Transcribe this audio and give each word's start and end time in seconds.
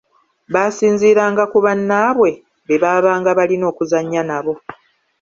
Baasinziiranga 0.53 1.43
ku 1.51 1.57
bannaabwe 1.65 2.29
be 2.67 2.75
baabanga 2.83 3.29
balina 3.37 3.65
okuzannya 3.71 4.21
nabo. 4.29 4.53